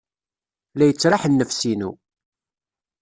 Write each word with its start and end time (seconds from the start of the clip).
La 0.77 0.85
yettraḥ 0.87 1.23
nnefs-inu. 1.27 1.91